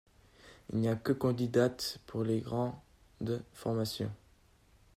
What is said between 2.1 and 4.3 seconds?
les grandes formations.